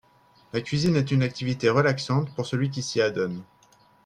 La 0.51 0.61
cuisine 0.61 0.95
est 0.95 1.11
une 1.11 1.21
activité 1.21 1.69
relaxante 1.69 2.33
pour 2.33 2.47
celui 2.47 2.71
qui 2.71 2.81
s'y 2.81 2.99
adonne 3.03 3.43